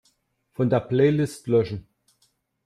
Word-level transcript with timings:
Von 0.53 0.71
der 0.71 0.79
Playlist 0.79 1.45
löschen. 1.45 1.85